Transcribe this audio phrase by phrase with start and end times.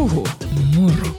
[0.00, 0.26] Puhu
[0.76, 1.18] muru.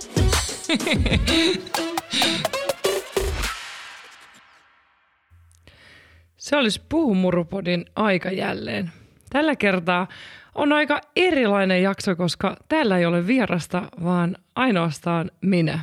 [6.37, 8.91] Se olisi Puhumurupodin aika jälleen.
[9.29, 10.07] Tällä kertaa
[10.55, 15.79] on aika erilainen jakso, koska täällä ei ole vierasta, vaan ainoastaan minä.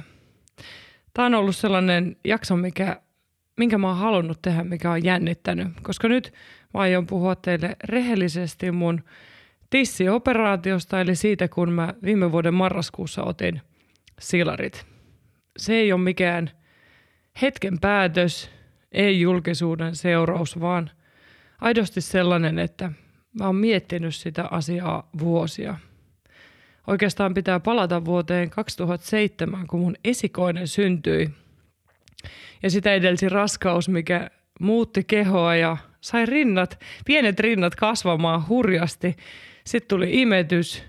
[1.15, 3.01] Tämä on ollut sellainen jakso, mikä,
[3.57, 5.69] minkä mä oon halunnut tehdä, mikä on jännittänyt.
[5.83, 6.33] Koska nyt
[6.75, 9.03] mä aion puhua teille rehellisesti mun
[9.71, 13.61] tissioperaatiosta, eli siitä, kun mä viime vuoden marraskuussa otin
[14.21, 14.87] silarit.
[15.57, 16.51] Se ei ole mikään
[17.43, 18.51] hetken päätös,
[18.93, 20.91] ei julkisuuden seuraus, vaan
[21.61, 22.93] aidosti sellainen, että
[23.39, 25.77] mä oon miettinyt sitä asiaa vuosia.
[26.87, 31.31] Oikeastaan pitää palata vuoteen 2007, kun mun esikoinen syntyi.
[32.63, 39.17] Ja sitä edelsi raskaus, mikä muutti kehoa ja sai rinnat, pienet rinnat kasvamaan hurjasti.
[39.69, 40.85] Sitten tuli imetys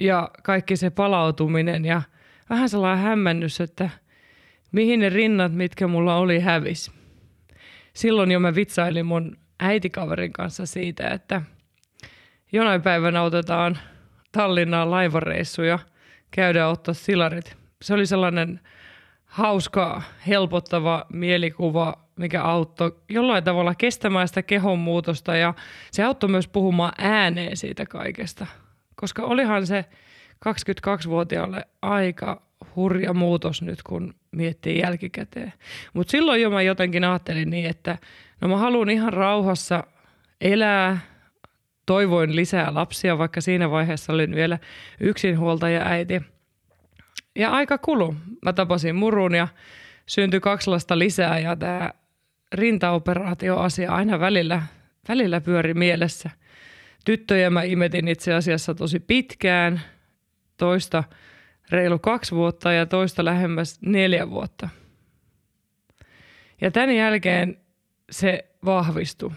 [0.00, 2.02] ja kaikki se palautuminen ja
[2.50, 3.90] vähän sellainen hämmennys, että
[4.72, 6.90] mihin ne rinnat, mitkä mulla oli, hävis.
[7.92, 11.42] Silloin jo mä vitsailin mun äitikaverin kanssa siitä, että
[12.52, 13.78] jonain päivänä otetaan
[14.32, 15.78] Tallinnaan laivareissu ja
[16.30, 17.56] käydään ottaa silarit.
[17.82, 18.60] Se oli sellainen
[19.24, 25.54] hauska, helpottava mielikuva, mikä auttoi jollain tavalla kestämään sitä kehon muutosta ja
[25.90, 28.46] se auttoi myös puhumaan ääneen siitä kaikesta.
[28.94, 29.84] Koska olihan se
[30.48, 32.42] 22-vuotiaalle aika
[32.76, 35.52] hurja muutos nyt, kun miettii jälkikäteen.
[35.92, 37.98] Mutta silloin jo mä jotenkin ajattelin niin, että
[38.40, 39.84] no mä haluan ihan rauhassa
[40.40, 40.98] elää,
[41.86, 44.58] toivoin lisää lapsia, vaikka siinä vaiheessa olin vielä
[45.00, 46.22] yksinhuoltaja äiti.
[47.36, 48.14] Ja aika kulu.
[48.44, 49.48] Mä tapasin murun ja
[50.06, 51.90] syntyi kaksi lasta lisää ja tämä
[52.52, 54.62] rintaoperaatioasia aina välillä,
[55.08, 56.30] välillä pyöri mielessä.
[57.04, 59.80] Tyttöjä mä imetin itse asiassa tosi pitkään,
[60.56, 61.04] toista
[61.70, 64.68] reilu kaksi vuotta ja toista lähemmäs neljä vuotta.
[66.60, 67.56] Ja tämän jälkeen
[68.10, 69.30] se vahvistui.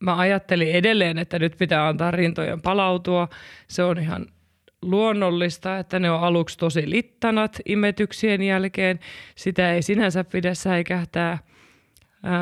[0.00, 3.28] Mä ajattelin edelleen, että nyt pitää antaa rintojen palautua.
[3.68, 4.26] Se on ihan
[4.82, 9.00] luonnollista, että ne on aluksi tosi littanat imetyksien jälkeen.
[9.34, 11.38] Sitä ei sinänsä pidä säikähtää.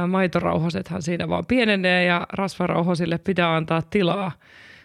[0.09, 4.33] Maitorauhasethan siinä vaan pienenee ja rasvarauhasille pitää antaa tilaa.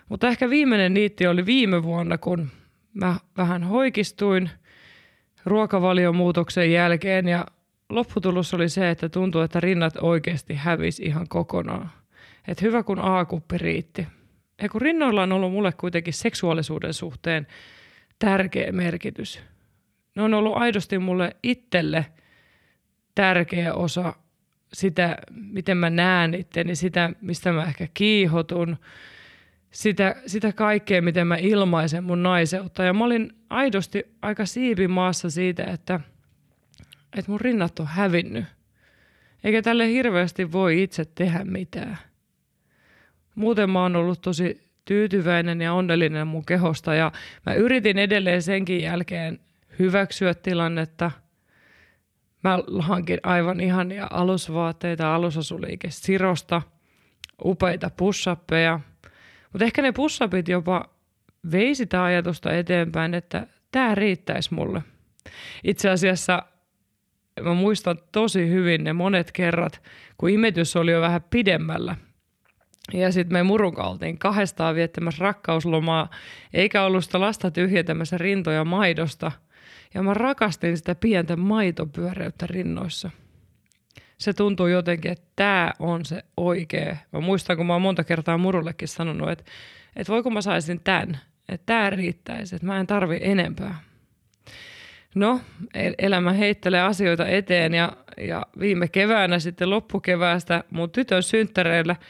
[0.09, 2.49] Mutta ehkä viimeinen niitti oli viime vuonna, kun
[2.93, 4.49] mä vähän hoikistuin
[5.45, 7.45] ruokavaliomuutoksen jälkeen ja
[7.89, 11.91] lopputulos oli se, että tuntui, että rinnat oikeasti hävisi ihan kokonaan.
[12.47, 14.07] Et hyvä kun A-kuppi riitti.
[14.61, 17.47] Ja kun rinnoilla on ollut mulle kuitenkin seksuaalisuuden suhteen
[18.19, 19.39] tärkeä merkitys.
[20.15, 22.05] Ne on ollut aidosti mulle itselle
[23.15, 24.13] tärkeä osa
[24.77, 28.77] sitä, miten mä näen itteni, sitä, mistä mä ehkä kiihotun,
[29.71, 32.83] sitä, sitä kaikkea, miten mä ilmaisen mun naiseutta.
[32.83, 35.99] Ja mä olin aidosti aika siipimaassa siitä, että,
[37.17, 38.45] että mun rinnat on hävinnyt.
[39.43, 41.97] Eikä tälle hirveästi voi itse tehdä mitään.
[43.35, 47.11] Muuten mä oon ollut tosi tyytyväinen ja onnellinen mun kehosta ja
[47.45, 49.39] mä yritin edelleen senkin jälkeen
[49.79, 51.11] hyväksyä tilannetta.
[52.43, 56.61] Mä hankin aivan ihania alusvaatteita alusasuliike Sirosta,
[57.45, 58.79] upeita pussappeja.
[59.53, 60.89] Mutta ehkä ne pussapit jopa
[61.51, 64.83] vei sitä ajatusta eteenpäin, että tämä riittäisi mulle.
[65.63, 66.43] Itse asiassa
[67.41, 69.81] mä muistan tosi hyvin ne monet kerrat,
[70.17, 71.95] kun imetys oli jo vähän pidemmällä–
[72.93, 76.09] ja sitten me murunka oltiin kahdestaan viettämässä rakkauslomaa,
[76.53, 79.31] eikä ollut sitä lasta tyhjentämässä rintoja maidosta.
[79.97, 83.11] Ja mä rakastin sitä pientä maitopyöreyttä rinnoissa.
[84.17, 86.97] Se tuntuu jotenkin, että tämä on se oikea.
[87.11, 89.43] Mä muistan, kun mä oon monta kertaa murullekin sanonut, että,
[89.95, 91.17] että voiko mä saisin tämän,
[91.49, 93.75] että tämä riittäisi, että mä en tarvi enempää.
[95.15, 95.41] No,
[95.99, 101.95] elämä heittelee asioita eteen ja, ja viime keväänä sitten loppukeväästä mun tytön synttäreillä–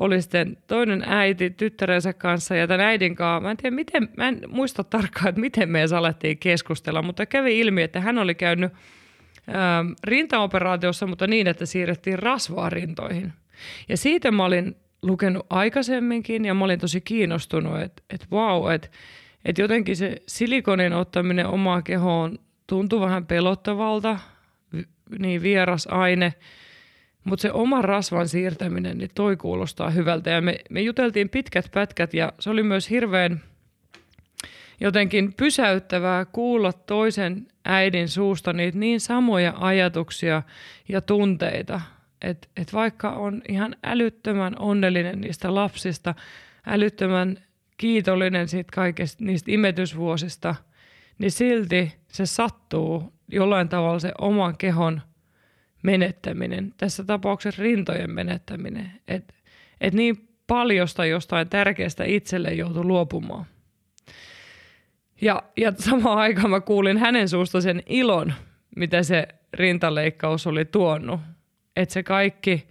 [0.00, 3.40] oli sitten toinen äiti tyttärensä kanssa ja tämän äidin kanssa.
[3.40, 7.58] Mä en tiedä, miten, mä en muista tarkkaan, että miten me alettiin keskustella, mutta kävi
[7.58, 8.72] ilmi, että hän oli käynyt
[9.46, 13.32] ää, rintaoperaatiossa, mutta niin, että siirrettiin rasvaa rintoihin.
[13.88, 18.88] Ja siitä mä olin lukenut aikaisemminkin ja mä olin tosi kiinnostunut, että, että vau, että,
[19.44, 24.18] että jotenkin se silikonin ottaminen omaan kehoon tuntui vähän pelottavalta,
[25.18, 26.34] niin vieras aine–
[27.24, 30.30] mutta se oma rasvan siirtäminen, niin toi kuulostaa hyvältä.
[30.30, 33.40] Ja me, me juteltiin pitkät pätkät ja se oli myös hirveän
[34.80, 40.42] jotenkin pysäyttävää kuulla toisen äidin suusta niitä niin samoja ajatuksia
[40.88, 41.80] ja tunteita.
[42.22, 46.14] Että et vaikka on ihan älyttömän onnellinen niistä lapsista,
[46.66, 47.38] älyttömän
[47.76, 50.54] kiitollinen siitä kaikesta niistä imetysvuosista,
[51.18, 55.00] niin silti se sattuu jollain tavalla se oman kehon
[55.82, 59.34] menettäminen, tässä tapauksessa rintojen menettäminen, että
[59.80, 63.44] et niin paljosta jostain tärkeästä itselle joutui luopumaan.
[65.20, 68.32] Ja, ja samaan aikaan mä kuulin hänen suusta sen ilon,
[68.76, 71.20] mitä se rintaleikkaus oli tuonut.
[71.76, 72.68] Että se kaikki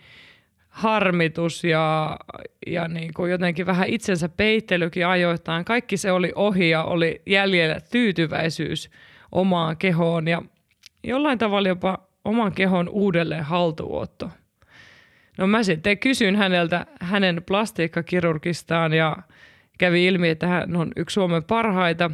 [0.70, 2.18] harmitus ja,
[2.68, 7.80] ja niin kuin jotenkin vähän itsensä peittelykin ajoittain, kaikki se oli ohi ja oli jäljellä
[7.92, 8.90] tyytyväisyys
[9.32, 10.42] omaan kehoon ja
[11.04, 14.30] jollain tavalla jopa oman kehon uudelleen haltuotto.
[15.38, 19.18] No mä sitten kysyin häneltä hänen plastiikkakirurgistaan ja
[19.77, 22.12] kävi ilmi, että hän on yksi Suomen parhaita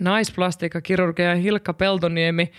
[0.00, 2.52] naisplastiikkakirurgeja Hilkka Peltoniemi.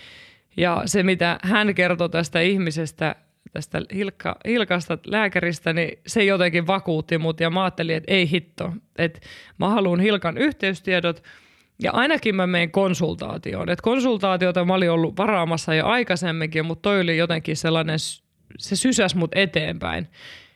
[0.56, 3.16] Ja se, mitä hän kertoi tästä ihmisestä,
[3.52, 8.72] tästä Hilkka, Hilkasta lääkäristä, niin se jotenkin vakuutti mut ja mä ajattelin, että ei hitto,
[8.98, 9.20] että
[9.58, 11.22] mä haluan Hilkan yhteystiedot
[11.82, 13.68] ja ainakin mä menen konsultaatioon.
[13.68, 17.98] Et konsultaatiota mä olin ollut varaamassa jo aikaisemminkin, mutta toi oli jotenkin sellainen,
[18.58, 20.08] se sysäs mut eteenpäin.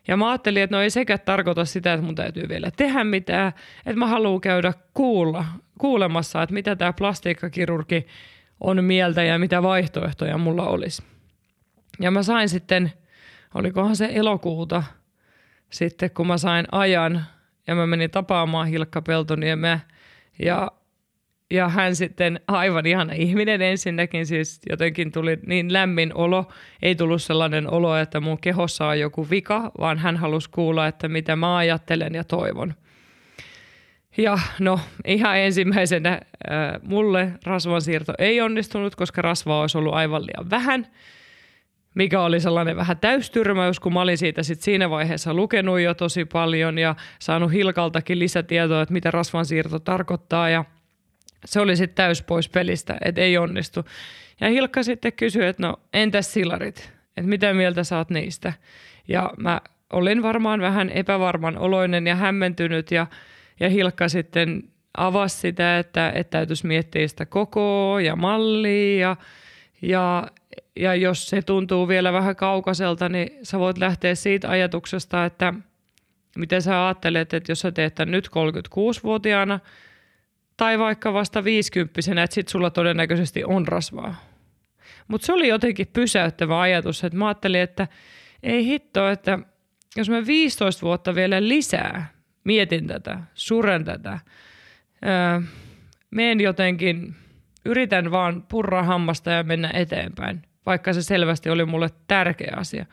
[0.08, 3.52] Ja mä ajattelin, että no ei sekä tarkoita sitä, että mun täytyy vielä tehdä mitään,
[3.86, 5.44] että mä haluan käydä kuulla,
[5.78, 8.06] kuulemassa, että mitä tämä plastiikkakirurgi
[8.60, 11.02] on mieltä ja mitä vaihtoehtoja mulla olisi.
[12.00, 12.92] Ja mä sain sitten,
[13.54, 14.82] olikohan se elokuuta,
[15.70, 17.24] sitten kun mä sain ajan
[17.66, 19.80] ja mä menin tapaamaan Hilkka Peltoniemeä
[20.38, 20.70] ja
[21.50, 26.48] ja hän sitten, aivan ihana ihminen ensinnäkin, siis jotenkin tuli niin lämmin olo.
[26.82, 31.08] Ei tullut sellainen olo, että mun kehossa on joku vika, vaan hän halusi kuulla, että
[31.08, 32.74] mitä mä ajattelen ja toivon.
[34.16, 36.20] Ja no ihan ensimmäisenä äh,
[36.82, 40.86] mulle rasvansiirto ei onnistunut, koska rasvaa olisi ollut aivan liian vähän,
[41.94, 46.24] mikä oli sellainen vähän täystyrmäys, kun mä olin siitä sit siinä vaiheessa lukenut jo tosi
[46.24, 50.64] paljon ja saanut Hilkaltakin lisätietoa, että mitä rasvansiirto tarkoittaa ja–
[51.44, 53.84] se oli sitten täys pois pelistä, että ei onnistu.
[54.40, 58.52] Ja Hilkka sitten kysyi, että no entäs silarit, että mitä mieltä oot niistä.
[59.08, 59.60] Ja mä
[59.92, 63.06] olin varmaan vähän epävarman oloinen ja hämmentynyt ja,
[63.60, 64.62] ja Hilkka sitten
[64.96, 69.16] avasi sitä, että, että täytyisi miettiä sitä kokoa ja mallia ja,
[69.82, 70.28] ja,
[70.76, 75.54] ja jos se tuntuu vielä vähän kaukaiselta, niin sä voit lähteä siitä ajatuksesta, että
[76.36, 79.60] miten sä ajattelet, että jos sä teet tämän nyt 36-vuotiaana–
[80.60, 84.14] tai vaikka vasta viisikymppisenä, että sit sulla todennäköisesti on rasvaa.
[85.08, 87.88] Mutta se oli jotenkin pysäyttävä ajatus, että mä ajattelin, että
[88.42, 89.38] ei hitto, että
[89.96, 92.12] jos mä 15 vuotta vielä lisää
[92.44, 94.18] mietin tätä, suren tätä,
[95.06, 95.40] öö,
[96.10, 97.14] meen jotenkin,
[97.64, 102.86] yritän vaan purra hammasta ja mennä eteenpäin, vaikka se selvästi oli mulle tärkeä asia.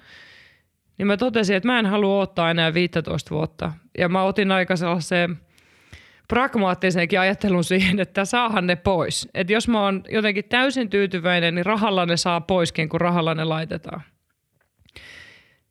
[0.98, 3.74] Niin mä totesin, että mä en halua ottaa enää 15 vuotta.
[3.98, 5.47] Ja mä otin aika sellaiseen
[6.28, 9.30] pragmaattisenkin ajattelun siihen, että saahan ne pois.
[9.34, 13.44] Että jos mä oon jotenkin täysin tyytyväinen, niin rahalla ne saa poiskin, kun rahalla ne
[13.44, 14.02] laitetaan.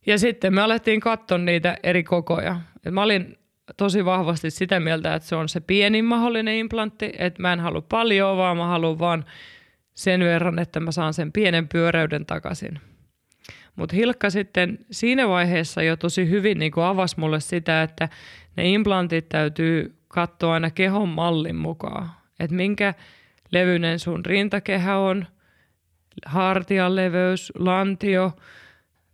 [0.07, 2.61] Ja sitten me alettiin katsoa niitä eri kokoja.
[2.87, 3.39] Et mä olin
[3.77, 7.81] tosi vahvasti sitä mieltä, että se on se pienin mahdollinen implantti, että mä en halua
[7.81, 9.25] paljon, vaan mä haluan vaan
[9.95, 12.81] sen verran, että mä saan sen pienen pyöreyden takaisin.
[13.77, 18.09] Mutta Hilkka sitten siinä vaiheessa jo tosi hyvin niin avasi mulle sitä, että
[18.57, 22.11] ne implantit täytyy katsoa aina kehon mallin mukaan,
[22.41, 22.95] että minkä
[23.51, 25.27] levyinen sun rintakehä on,
[26.27, 28.33] hartian leveys, lantio,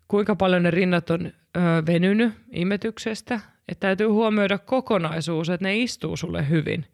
[0.08, 3.40] kuinka paljon ne rinnat on ö, venynyt imetyksestä.
[3.68, 6.86] Että täytyy huomioida kokonaisuus, että ne istuu sulle hyvin.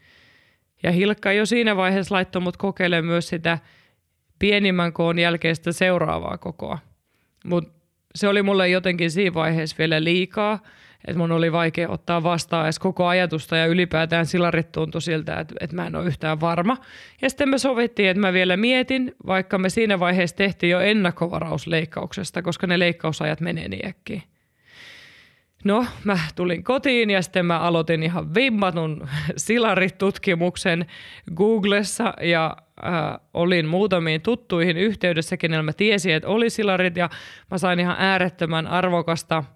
[0.83, 3.59] Ja Hilkka jo siinä vaiheessa laittoi mut kokeilemaan myös sitä
[4.39, 6.79] pienimmän koon jälkeistä seuraavaa kokoa.
[7.45, 7.73] Mutta
[8.15, 10.59] se oli mulle jotenkin siinä vaiheessa vielä liikaa–
[11.09, 15.55] että mun oli vaikea ottaa vastaan edes koko ajatusta ja ylipäätään silarit tuntui siltä, että,
[15.61, 16.77] että mä en ole yhtään varma.
[17.23, 22.43] Ja sitten me sovittiin, että mä vielä mietin, vaikka me siinä vaiheessa tehtiin jo ennakkovarausleikkauksesta,
[22.43, 24.23] koska ne leikkausajat menee niin äkkiä.
[25.65, 30.87] No, mä tulin kotiin ja sitten mä aloitin ihan vimmatun silaritutkimuksen
[31.35, 32.93] Googlessa ja äh,
[33.35, 37.11] olin muutamiin tuttuihin yhteydessä, kenellä mä tiesin, että oli silarit ja
[37.51, 39.45] mä sain ihan äärettömän arvokasta–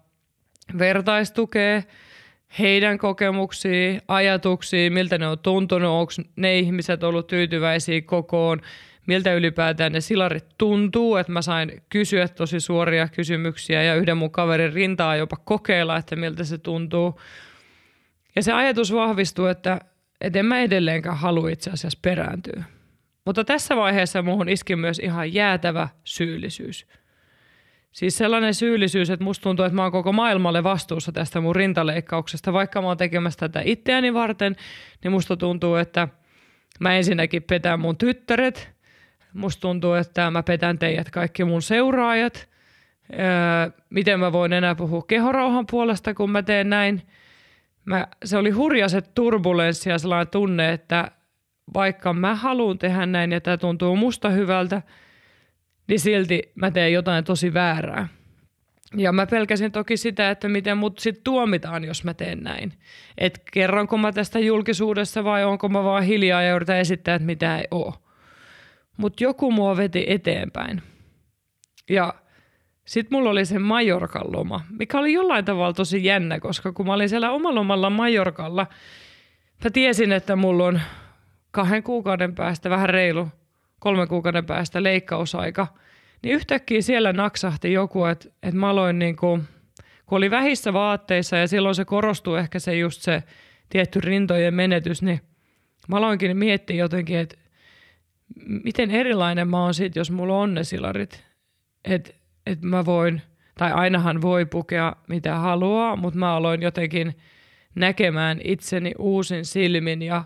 [0.79, 1.81] vertaistukea
[2.59, 8.61] heidän kokemuksiin, ajatuksiin, miltä ne on tuntunut, onko ne ihmiset ollut tyytyväisiä kokoon,
[9.07, 14.31] miltä ylipäätään ne silarit tuntuu, että mä sain kysyä tosi suoria kysymyksiä ja yhden mun
[14.31, 17.19] kaverin rintaa jopa kokeilla, että miltä se tuntuu.
[18.35, 19.79] Ja se ajatus vahvistuu, että,
[20.21, 22.63] että en mä edelleenkään halua itse asiassa perääntyä.
[23.25, 26.85] Mutta tässä vaiheessa muuhun iski myös ihan jäätävä syyllisyys–
[27.93, 32.53] Siis sellainen syyllisyys, että musta tuntuu, että mä oon koko maailmalle vastuussa tästä mun rintaleikkauksesta.
[32.53, 34.55] Vaikka mä oon tekemässä tätä itseäni varten,
[35.03, 36.07] niin musta tuntuu, että,
[36.79, 38.69] mä ensinnäkin petän mun tyttäret.
[39.33, 42.49] Musta tuntuu, että mä petän teidät kaikki mun seuraajat.
[43.13, 43.19] Öö,
[43.89, 47.01] miten mä voin enää puhua kehorauhan puolesta, kun mä teen näin.
[47.85, 51.11] Mä, se oli hurja se turbulenssi ja sellainen tunne, että
[51.73, 54.81] vaikka mä haluan tehdä näin ja tämä tuntuu musta hyvältä,
[55.87, 58.07] niin silti mä teen jotain tosi väärää.
[58.97, 62.73] Ja mä pelkäsin toki sitä, että miten mut sit tuomitaan, jos mä teen näin.
[63.17, 67.57] Että kerronko mä tästä julkisuudessa vai onko mä vaan hiljaa ja yritän esittää, että mitä
[67.57, 67.93] ei oo.
[68.97, 70.81] Mutta joku mua veti eteenpäin.
[71.89, 72.13] Ja
[72.85, 76.93] sitten mulla oli se Majorkan loma, mikä oli jollain tavalla tosi jännä, koska kun mä
[76.93, 78.67] olin siellä omalla lomalla Majorkalla,
[79.63, 80.81] mä tiesin, että mulla on
[81.51, 83.27] kahden kuukauden päästä, vähän reilu
[83.83, 85.67] kolmen kuukauden päästä leikkausaika–
[86.23, 89.43] niin yhtäkkiä siellä naksahti joku, että, että mä aloin niin kuin,
[90.05, 93.23] kun oli vähissä vaatteissa ja silloin se korostuu ehkä se just se
[93.69, 95.21] tietty rintojen menetys, niin
[95.87, 97.35] mä aloinkin miettiä jotenkin, että
[98.63, 101.23] miten erilainen mä oon siitä, jos mulla on ne silarit.
[101.85, 102.13] Että
[102.45, 103.21] et mä voin,
[103.57, 107.17] tai ainahan voi pukea mitä haluaa, mutta mä aloin jotenkin
[107.75, 110.23] näkemään itseni uusin silmin ja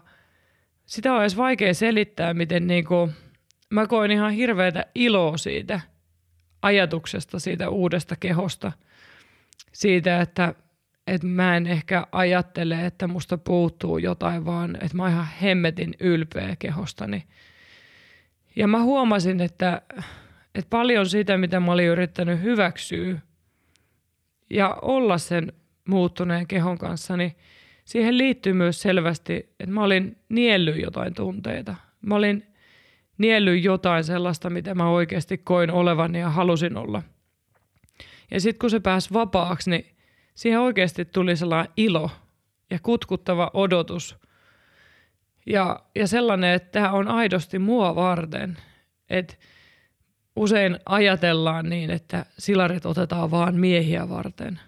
[0.85, 3.09] sitä on edes vaikea selittää, miten niinku–
[3.74, 5.79] mä koin ihan hirveätä iloa siitä
[6.62, 8.71] ajatuksesta, siitä uudesta kehosta.
[9.71, 10.53] Siitä, että,
[11.07, 15.95] että mä en ehkä ajattele, että musta puuttuu jotain, vaan että mä oon ihan hemmetin
[16.00, 17.24] ylpeä kehostani.
[18.55, 19.81] Ja mä huomasin, että,
[20.55, 23.19] että paljon siitä, mitä mä olin yrittänyt hyväksyä
[24.50, 25.53] ja olla sen
[25.88, 27.36] muuttuneen kehon kanssa, niin
[27.86, 31.75] siihen liittyy myös selvästi, että mä olin niellyt jotain tunteita.
[32.01, 32.47] Mä olin
[33.17, 37.03] niellyt jotain sellaista, mitä mä oikeasti koin olevan ja halusin olla.
[38.31, 39.95] Ja sitten kun se pääsi vapaaksi, niin
[40.36, 42.12] siihen oikeasti tuli sellainen ilo
[42.69, 44.15] ja kutkuttava odotus.
[45.45, 48.57] Ja, ja sellainen, että tämä on aidosti mua varten.
[49.09, 49.36] Että
[50.36, 54.59] usein ajatellaan niin, että silarit otetaan vaan miehiä varten.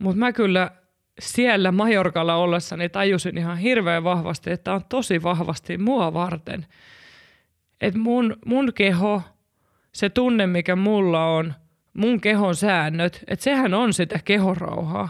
[0.00, 0.70] Mutta mä kyllä
[1.18, 6.66] siellä Majorkalla ollessani tajusin ihan hirveän vahvasti, että on tosi vahvasti mua varten–
[7.86, 9.22] että mun, mun keho,
[9.92, 11.54] se tunne, mikä mulla on,
[11.94, 15.08] mun kehon säännöt, että sehän on sitä kehorauhaa.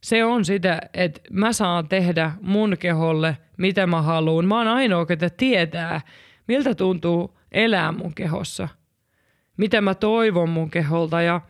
[0.00, 4.44] Se on sitä, että mä saan tehdä mun keholle, mitä mä haluan.
[4.44, 6.00] Mä oon ainoa, ketä tietää,
[6.48, 8.68] miltä tuntuu elää mun kehossa.
[9.56, 11.40] Mitä mä toivon mun keholta ja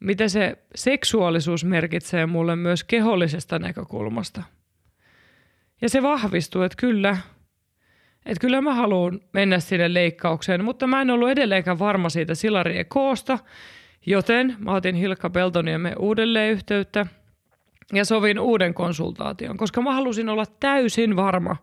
[0.00, 4.42] mitä se seksuaalisuus merkitsee mulle myös kehollisesta näkökulmasta.
[5.82, 7.16] Ja se vahvistuu, että kyllä,
[8.26, 12.86] että kyllä mä haluan mennä sinne leikkaukseen, mutta mä en ollut edelleenkään varma siitä silarien
[12.86, 13.38] koosta,
[14.06, 17.06] joten mä otin Hilkka Peltoniemen uudelleen yhteyttä
[17.92, 21.56] ja sovin uuden konsultaation, koska mä halusin olla täysin varma,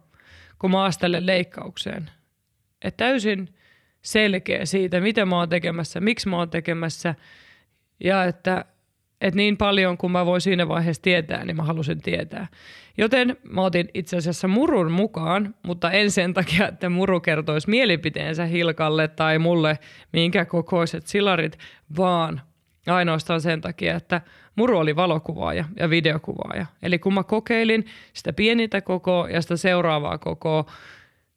[0.60, 2.10] kun mä astelen leikkaukseen.
[2.82, 3.56] Että täysin
[4.02, 7.16] selkeä siitä, mitä mä oon tekemässä, miksi mä oon tekemässä
[8.04, 8.66] ja että
[9.22, 12.48] et niin paljon kuin mä voin siinä vaiheessa tietää, niin mä halusin tietää.
[12.98, 18.46] Joten mä otin itse asiassa Murun mukaan, mutta en sen takia, että Muru kertoisi mielipiteensä
[18.46, 19.80] Hilkalle tai mulle,
[20.14, 21.58] minkä kokoiset silarit,
[21.98, 22.42] vaan
[22.88, 24.22] ainoastaan sen takia, että
[24.56, 26.66] Muru oli valokuvaaja ja videokuvaaja.
[26.84, 30.66] Eli kun mä kokeilin sitä pienintä kokoa ja sitä seuraavaa kokoa,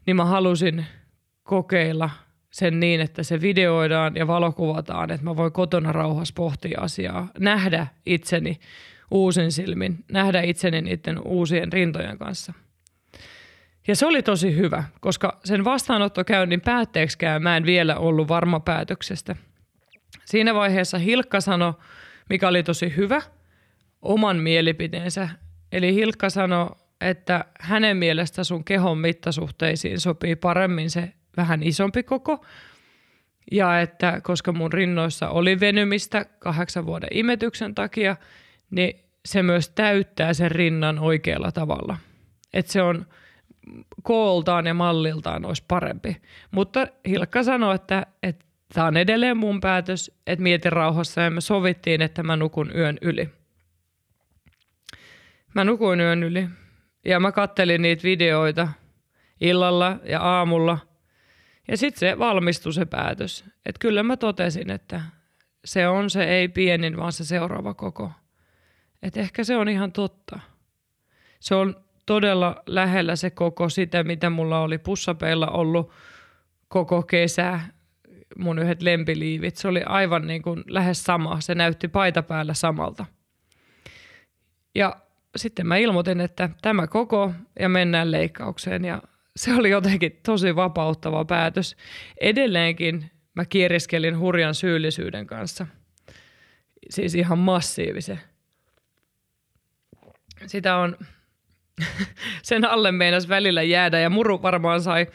[0.06, 0.86] niin mä halusin
[1.42, 2.10] kokeilla
[2.50, 7.86] sen niin, että se videoidaan ja valokuvataan, että mä voin kotona rauhassa pohtia asiaa, nähdä
[8.06, 8.60] itseni
[9.10, 12.52] uusin silmin, nähdä itseni niiden uusien rintojen kanssa.
[13.88, 19.36] Ja se oli tosi hyvä, koska sen vastaanottokäynnin päätteeksikään mä en vielä ollut varma päätöksestä.
[20.24, 21.74] Siinä vaiheessa Hilkka sanoi,
[22.28, 23.22] mikä oli tosi hyvä,
[24.02, 25.28] oman mielipiteensä.
[25.72, 32.44] Eli Hilkka sanoi, että hänen mielestä sun kehon mittasuhteisiin sopii paremmin se vähän isompi koko.
[33.52, 38.16] Ja että koska mun rinnoissa oli venymistä kahdeksan vuoden imetyksen takia,
[38.70, 41.96] niin se myös täyttää sen rinnan oikealla tavalla.
[42.52, 43.06] Että se on
[44.02, 46.16] kooltaan ja malliltaan olisi parempi.
[46.50, 48.44] Mutta Hilkka sanoi, että, että
[48.74, 52.98] tämä on edelleen mun päätös, että mietin rauhassa ja me sovittiin, että mä nukun yön
[53.02, 53.28] yli.
[55.54, 56.48] Mä nukuin yön yli
[57.04, 58.68] ja mä kattelin niitä videoita
[59.40, 60.78] illalla ja aamulla–
[61.68, 63.44] ja sitten se valmistui se päätös.
[63.66, 65.00] Että kyllä mä totesin, että
[65.64, 68.12] se on se ei pienin, vaan se seuraava koko.
[69.02, 70.40] Että ehkä se on ihan totta.
[71.40, 71.76] Se on
[72.06, 75.92] todella lähellä se koko sitä, mitä mulla oli pussapeilla ollut
[76.68, 77.60] koko kesä.
[78.38, 79.56] Mun yhdet lempiliivit.
[79.56, 81.40] Se oli aivan niin kuin lähes sama.
[81.40, 83.06] Se näytti paita päällä samalta.
[84.74, 84.96] Ja
[85.36, 88.84] sitten mä ilmoitin, että tämä koko ja mennään leikkaukseen.
[88.84, 89.02] Ja
[89.40, 91.76] se oli jotenkin tosi vapauttava päätös.
[92.20, 95.66] Edelleenkin mä kieriskelin hurjan syyllisyyden kanssa.
[96.90, 98.20] Siis ihan massiivisen.
[100.46, 100.96] Sitä on,
[102.42, 105.06] sen alle meinas välillä jäädä ja muru varmaan sai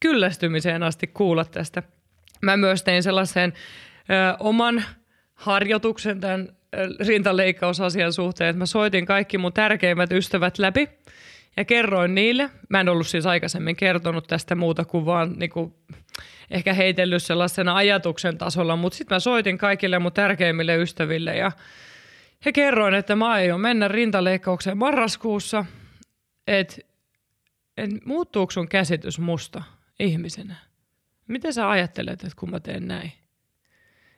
[0.00, 1.82] kyllästymiseen asti kuulla tästä.
[2.42, 4.84] Mä myös tein sellaisen ö, oman
[5.34, 6.48] harjoituksen tämän
[7.06, 10.88] rintaleikkausasian suhteen, että mä soitin kaikki mun tärkeimmät ystävät läpi
[11.56, 12.50] ja kerroin niille.
[12.68, 15.74] Mä en ollut siis aikaisemmin kertonut tästä muuta kuin vaan niin kuin,
[16.50, 21.52] ehkä heitellyt sellaisena ajatuksen tasolla, mutta sitten mä soitin kaikille mun tärkeimmille ystäville ja,
[22.44, 25.64] ja kerroin, että mä aion mennä rintaleikkaukseen marraskuussa,
[26.46, 26.76] että
[27.76, 29.62] et muuttuuko sun käsitys musta
[29.98, 30.56] ihmisenä?
[31.28, 33.12] Miten sä ajattelet, että kun mä teen näin?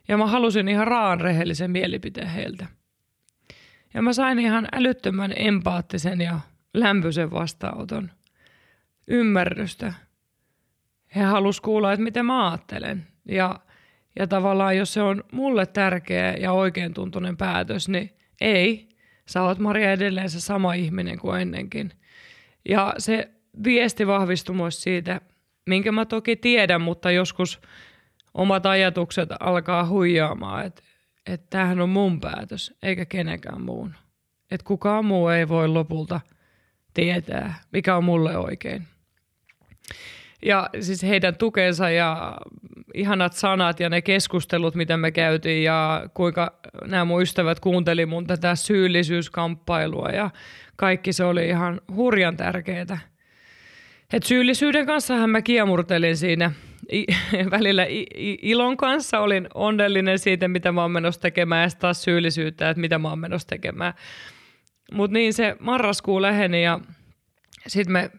[0.08, 2.66] Ja mä halusin ihan raan rehellisen mielipiteen heiltä.
[3.94, 6.40] Ja mä sain ihan älyttömän empaattisen ja
[6.74, 8.10] lämpöisen vastaanoton.
[9.08, 9.94] Ymmärrystä.
[11.16, 13.06] He halus kuulla, että miten mä ajattelen.
[13.28, 13.60] Ja,
[14.18, 18.88] ja tavallaan, jos se on mulle tärkeä ja oikein tuntunen päätös, niin ei.
[19.26, 21.92] Sä oot Maria edelleen se sama ihminen kuin ennenkin.
[22.68, 23.30] Ja se
[23.64, 25.20] viesti vahvistui myös siitä,
[25.66, 27.60] minkä mä toki tiedän, mutta joskus
[28.34, 30.82] omat ajatukset alkaa huijaamaan, että
[31.26, 33.94] että tämähän on mun päätös, eikä kenenkään muun.
[34.50, 36.20] Että kukaan muu ei voi lopulta
[36.94, 38.82] tietää, mikä on mulle oikein.
[40.44, 42.38] Ja siis heidän tukensa ja
[42.94, 46.52] ihanat sanat ja ne keskustelut, mitä me käytiin ja kuinka
[46.86, 50.30] nämä mun ystävät kuunteli mun tätä syyllisyyskamppailua ja
[50.76, 52.98] kaikki se oli ihan hurjan tärkeää.
[54.12, 56.50] Et syyllisyyden kanssahan mä kiemurtelin siinä
[56.92, 57.04] I,
[57.50, 59.20] välillä i, i, ilon kanssa.
[59.20, 63.18] Olin onnellinen siitä, mitä mä oon menossa tekemään ja taas syyllisyyttä, että mitä mä oon
[63.18, 63.94] menossa tekemään.
[64.92, 66.80] Mutta niin se marraskuu läheni ja
[67.66, 68.10] sitten me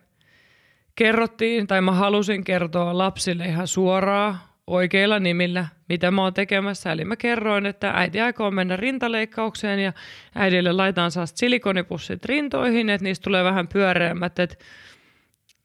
[0.96, 6.92] kerrottiin, tai mä halusin kertoa lapsille ihan suoraan oikeilla nimillä, mitä mä oon tekemässä.
[6.92, 9.94] Eli mä kerroin, että äiti aikoo mennä rintaleikkaukseen ja
[10.36, 14.56] äidille laitaan saa silikonipussit rintoihin, että niistä tulee vähän pyöreämmät, että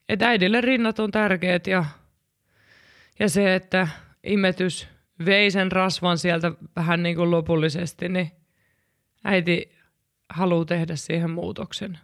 [0.09, 1.85] että äidille rinnat on tärkeät ja,
[3.19, 3.87] ja se, että
[4.23, 4.87] imetys
[5.25, 8.31] vei sen rasvan sieltä vähän niin kuin lopullisesti, niin
[9.23, 9.80] äiti
[10.33, 11.99] haluaa tehdä siihen muutoksen.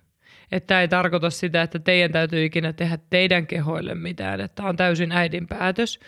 [0.51, 5.11] Että ei tarkoita sitä, että teidän täytyy ikinä tehdä teidän kehoille mitään, että on täysin
[5.11, 5.99] äidin päätös.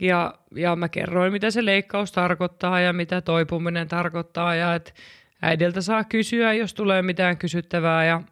[0.00, 4.92] Ja, ja mä kerroin, mitä se leikkaus tarkoittaa ja mitä toipuminen tarkoittaa ja että
[5.42, 8.22] äidiltä saa kysyä, jos tulee mitään kysyttävää ja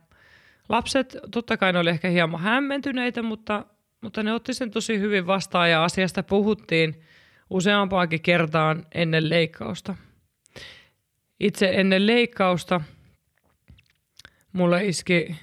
[0.70, 3.64] Lapset totta kai ne oli ehkä hieman hämmentyneitä, mutta,
[4.00, 7.02] mutta ne otti sen tosi hyvin vastaan ja asiasta puhuttiin
[7.50, 9.94] useampaakin kertaan ennen leikkausta.
[11.40, 12.80] Itse ennen leikkausta
[14.52, 15.36] mulle iski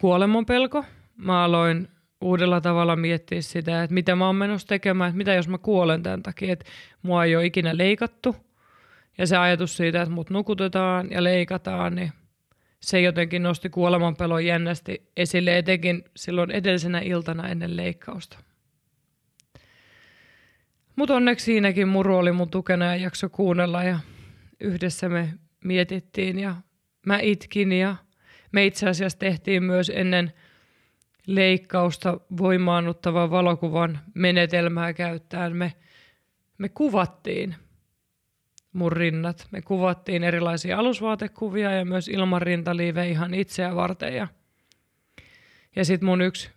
[0.00, 0.84] kuoleman pelko.
[1.16, 1.88] Mä aloin
[2.20, 6.02] uudella tavalla miettiä sitä, että mitä mä oon menossa tekemään, että mitä jos mä kuolen
[6.02, 6.64] tämän takia, että
[7.02, 8.36] mua ei ole ikinä leikattu.
[9.18, 12.12] Ja se ajatus siitä, että mut nukutetaan ja leikataan, niin
[12.80, 18.38] se jotenkin nosti kuolemanpelon jännästi esille, etenkin silloin edellisenä iltana ennen leikkausta.
[20.96, 23.98] Mutta onneksi siinäkin muru oli mun tukena ja jakso kuunnella ja
[24.60, 26.56] yhdessä me mietittiin ja
[27.06, 27.96] mä itkin ja
[28.52, 30.32] me itse asiassa tehtiin myös ennen
[31.26, 35.56] leikkausta voimaannuttavan valokuvan menetelmää käyttäen.
[35.56, 35.72] Me,
[36.58, 37.54] me kuvattiin–
[38.72, 39.46] mun rinnat.
[39.50, 44.14] Me kuvattiin erilaisia alusvaatekuvia ja myös ilman rintaliive ihan itseä varten.
[44.14, 44.28] Ja,
[45.76, 46.50] ja sitten mun yksi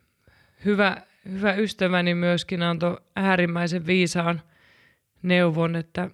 [0.66, 1.02] hyvä,
[1.32, 4.42] hyvä ystäväni myöskin antoi äärimmäisen viisaan
[5.22, 6.10] neuvon, että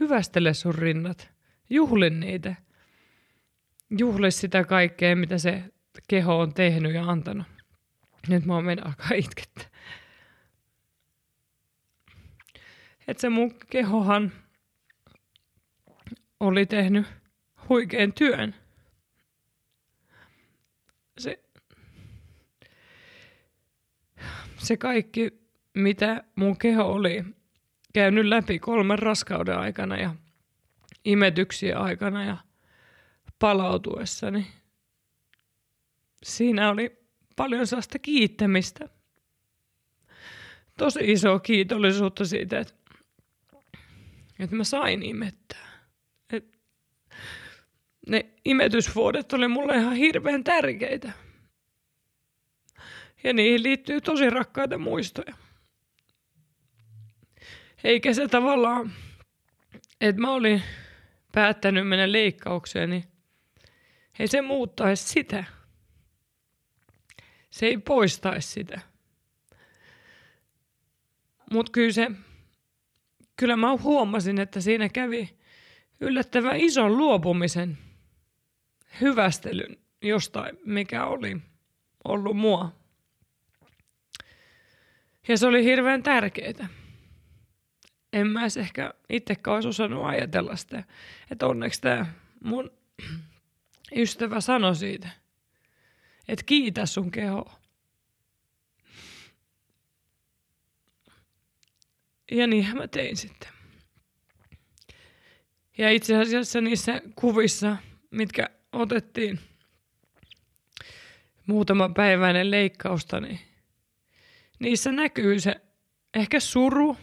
[0.00, 1.30] hyvästele sun rinnat,
[1.70, 2.54] juhlin niitä.
[3.90, 5.64] Juhli sitä kaikkea, mitä se
[6.08, 7.46] keho on tehnyt ja antanut.
[8.28, 9.64] Nyt mä oon alkaa itkettä.
[13.08, 14.32] Että se mun kehohan
[16.40, 17.06] oli tehnyt
[17.68, 18.54] huikean työn.
[21.18, 21.44] Se,
[24.56, 25.40] se kaikki,
[25.74, 27.24] mitä mun keho oli
[27.94, 30.14] käynyt läpi kolmen raskauden aikana ja
[31.04, 32.36] imetyksien aikana ja
[33.38, 34.46] palautuessani,
[36.22, 36.98] siinä oli
[37.36, 38.88] paljon sellaista kiittämistä.
[40.78, 42.74] Tosi iso kiitollisuutta siitä, että,
[44.38, 45.68] että mä sain imettää
[48.08, 51.12] ne imetysvuodet oli mulle ihan hirveän tärkeitä.
[53.24, 55.34] Ja niihin liittyy tosi rakkaita muistoja.
[57.84, 58.92] Eikä se tavallaan,
[60.00, 60.62] että mä olin
[61.32, 63.04] päättänyt mennä leikkaukseen, niin
[64.18, 65.44] ei se muuttaisi sitä.
[67.50, 68.80] Se ei poistaisi sitä.
[71.52, 72.10] Mutta kyllä se,
[73.36, 75.38] kyllä mä huomasin, että siinä kävi
[76.00, 77.78] yllättävän ison luopumisen
[79.00, 81.36] hyvästelyn jostain, mikä oli
[82.04, 82.78] ollut mua.
[85.28, 86.68] Ja se oli hirveän tärkeää.
[88.12, 90.84] En mä ehkä itsekään olisi osannut ajatella sitä,
[91.30, 92.06] että onneksi tämä
[92.44, 92.70] mun
[93.96, 95.08] ystävä sanoi siitä,
[96.28, 97.52] että kiitä sun keho.
[102.30, 103.48] Ja niinhän mä tein sitten.
[105.78, 107.76] Ja itse asiassa niissä kuvissa,
[108.10, 109.40] mitkä otettiin
[111.46, 113.40] muutama päiväinen leikkausta, niin
[114.58, 115.60] niissä näkyy se
[116.14, 116.96] ehkä suru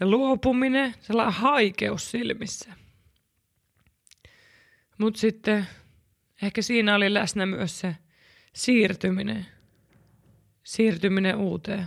[0.00, 2.81] ja luopuminen, sellainen haikeus silmissä.
[5.02, 5.66] Mutta sitten
[6.42, 7.96] ehkä siinä oli läsnä myös se
[8.52, 9.46] siirtyminen,
[10.62, 11.86] siirtyminen uuteen.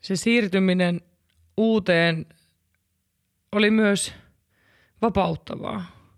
[0.00, 1.00] Se siirtyminen
[1.56, 2.26] uuteen
[3.52, 4.14] oli myös
[5.02, 6.10] vapauttavaa.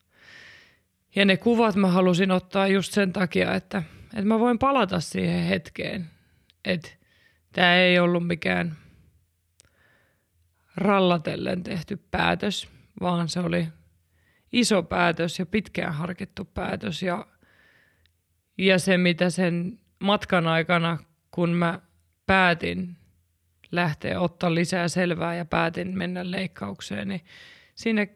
[1.15, 5.45] Ja ne kuvat mä halusin ottaa just sen takia, että, että mä voin palata siihen
[5.45, 6.11] hetkeen.
[6.65, 6.89] Että
[7.53, 8.77] tämä ei ollut mikään
[10.77, 13.69] rallatellen tehty päätös, vaan se oli
[14.53, 17.03] iso päätös ja pitkään harkittu päätös.
[17.03, 17.27] Ja,
[18.59, 20.99] ja se, mitä sen matkan aikana,
[21.31, 21.81] kun mä
[22.27, 22.97] päätin
[23.73, 27.25] lähteä ottaa lisää selvää ja päätin mennä leikkaukseen, niin
[27.75, 28.07] siinä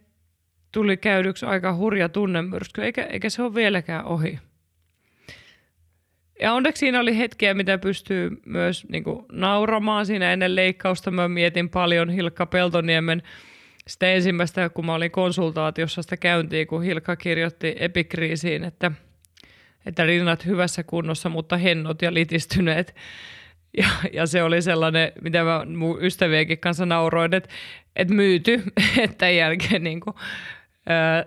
[0.72, 4.38] tuli käydyksi aika hurja tunnemyrsky, eikä, eikä se ole vieläkään ohi.
[6.40, 11.10] Ja onneksi siinä oli hetkiä, mitä pystyy myös niin kuin, nauramaan siinä ennen leikkausta.
[11.10, 13.22] Mä mietin paljon Hilkka Peltoniemen
[13.90, 18.92] sitä ensimmäistä, kun mä olin konsultaatiossa sitä käyntiin, kun Hilkka kirjoitti epikriisiin, että,
[19.86, 22.94] että rinnat hyvässä kunnossa, mutta hennot ja litistyneet.
[23.76, 27.48] Ja, ja se oli sellainen, mitä mä mun ystävienkin kanssa nauroin, että,
[27.96, 28.62] että myyty,
[29.04, 30.16] että jälkeen niin kuin,
[30.86, 31.24] ää,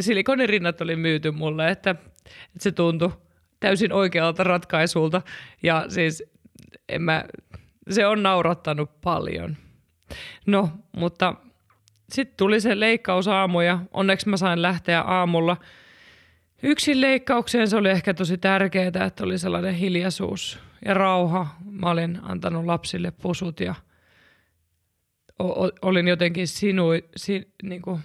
[0.00, 3.12] silikonirinnat oli myyty mulle, että, että se tuntui
[3.60, 5.22] täysin oikealta ratkaisulta.
[5.62, 6.22] Ja siis
[6.88, 7.24] en mä,
[7.90, 9.56] se on naurattanut paljon.
[10.46, 11.34] No, mutta
[12.08, 15.56] sitten tuli se leikkausaamu ja onneksi mä sain lähteä aamulla
[16.62, 17.68] yksin leikkaukseen.
[17.68, 21.46] Se oli ehkä tosi tärkeää, että oli sellainen hiljaisuus ja rauha.
[21.70, 23.74] Mä olin antanut lapsille pusut ja
[25.82, 28.00] olin jotenkin sinui, si, niin kuin,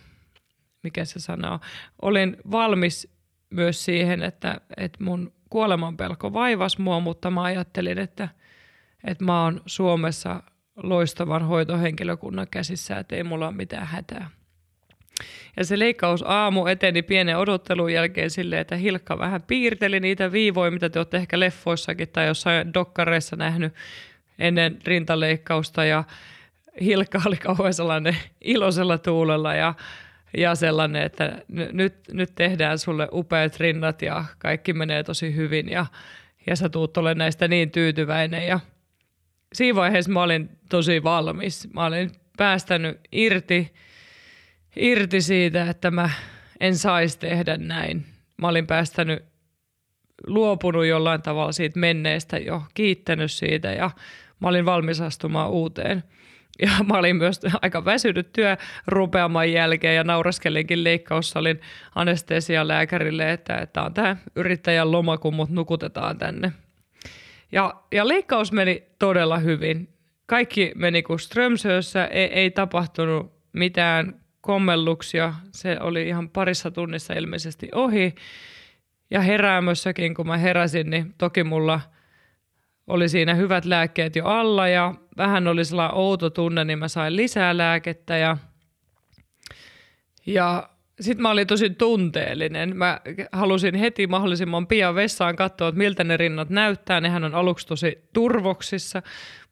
[0.83, 1.59] mikä se sanoo,
[2.01, 3.13] olin valmis
[3.49, 8.29] myös siihen, että, että mun kuoleman pelko vaivasi mua, mutta mä ajattelin, että,
[9.03, 10.43] että mä oon Suomessa
[10.75, 14.29] loistavan hoitohenkilökunnan käsissä, että ei mulla ole mitään hätää.
[15.57, 20.71] Ja se leikkaus aamu eteni pienen odottelun jälkeen silleen, että Hilkka vähän piirteli niitä viivoja,
[20.71, 23.73] mitä te olette ehkä leffoissakin tai jossain dokkareissa nähnyt
[24.39, 25.85] ennen rintaleikkausta.
[25.85, 26.03] Ja
[26.81, 29.73] Hilkka oli kauhean sellainen iloisella tuulella ja,
[30.37, 35.85] ja sellainen, että nyt, nyt tehdään sulle upeat rinnat ja kaikki menee tosi hyvin ja,
[36.47, 38.47] ja sä tuut ole näistä niin tyytyväinen.
[38.47, 38.59] Ja
[39.53, 41.73] siinä vaiheessa mä olin tosi valmis.
[41.73, 43.73] Mä olin päästänyt irti,
[44.75, 46.09] irti siitä, että mä
[46.59, 48.05] en saisi tehdä näin.
[48.37, 49.25] Mä olin päästänyt,
[50.27, 53.91] luopunut jollain tavalla siitä menneestä jo, kiittänyt siitä ja
[54.39, 56.03] mä olin valmis astumaan uuteen.
[56.61, 61.61] Ja mä olin myös aika väsynyt työ rupeaman jälkeen ja nauraskelinkin leikkaussalin
[61.95, 66.51] anestesialääkärille, että, että on tämä yrittäjän loma, kun mut nukutetaan tänne.
[67.53, 69.89] Ja, ja leikkaus meni todella hyvin.
[70.25, 75.33] Kaikki meni kuin Strömsössä, ei, ei tapahtunut mitään kommelluksia.
[75.51, 78.15] Se oli ihan parissa tunnissa ilmeisesti ohi.
[79.11, 81.81] Ja heräämössäkin, kun mä heräsin, niin toki mulla
[82.87, 87.15] oli siinä hyvät lääkkeet jo alla ja vähän oli sellainen outo tunne, niin mä sain
[87.15, 88.37] lisää lääkettä ja,
[90.25, 90.69] ja
[91.03, 92.77] sitten mä olin tosi tunteellinen.
[92.77, 97.01] Mä halusin heti mahdollisimman pian vessaan katsoa, että miltä ne rinnat näyttää.
[97.01, 99.01] Nehän on aluksi tosi turvoksissa,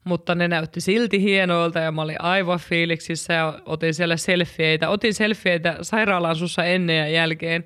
[0.04, 4.88] mutta ne näytti silti hienoilta ja mä olin aivan fiiliksissä ja otin siellä selfieitä.
[4.88, 7.64] Otin selfieitä sairaalaan sussa ennen ja jälkeen.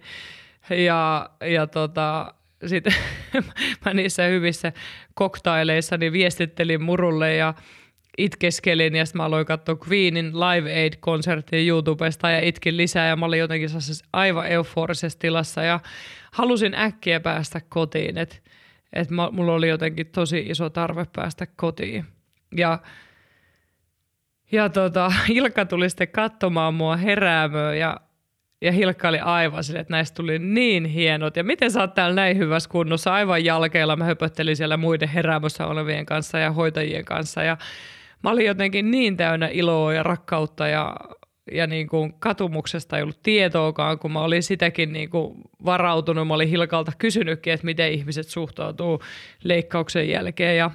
[0.70, 2.35] Ja, ja tota,
[2.66, 2.94] sitten
[3.85, 4.72] mä niissä hyvissä
[5.14, 7.55] koktaileissa niin viestittelin murulle ja
[8.18, 13.26] itkeskelin ja sitten mä aloin katsoa Queenin Live Aid-konserttia YouTubesta ja itkin lisää ja mä
[13.26, 13.68] olin jotenkin
[14.12, 15.81] aivan euforisessa tilassa ja
[16.33, 18.37] halusin äkkiä päästä kotiin, että
[18.92, 22.05] et mulla oli jotenkin tosi iso tarve päästä kotiin.
[22.57, 22.79] Ja,
[24.52, 28.00] ja tota, Ilkka tuli sitten katsomaan mua heräämöön ja
[28.61, 31.37] ja Hilkka oli aivan sille, että näistä tuli niin hienot.
[31.37, 33.96] Ja miten sä oot täällä näin hyvässä kunnossa, aivan jalkeilla.
[33.96, 37.42] Mä höpöttelin siellä muiden heräämössä olevien kanssa ja hoitajien kanssa.
[37.42, 37.57] Ja
[38.22, 40.96] mä olin jotenkin niin täynnä iloa ja rakkautta ja,
[41.52, 46.29] ja niin kuin katumuksesta ei ollut tietoakaan, kun mä olin sitäkin niin kuin varautunut.
[46.29, 49.02] Mä olin Hilkalta kysynytkin, että miten ihmiset suhtautuu
[49.44, 50.70] leikkauksen jälkeen ja